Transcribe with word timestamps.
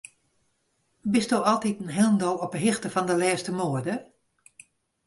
Bisto 1.15 1.39
altiten 1.51 1.89
hielendal 1.97 2.35
op 2.45 2.51
'e 2.55 2.59
hichte 2.65 2.89
fan 2.95 3.09
de 3.09 3.15
lêste 3.21 3.51
moade? 3.59 3.95